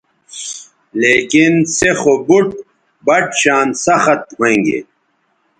[1.01, 2.47] لیکن سے خو بُٹ
[3.05, 4.79] بَٹ شان سخت ھوینگے